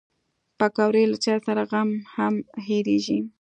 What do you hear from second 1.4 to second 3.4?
سره غم هم هېرېږي